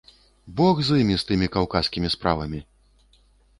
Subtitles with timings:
[0.59, 2.65] Бог з імі, тымі каўказскімі справамі!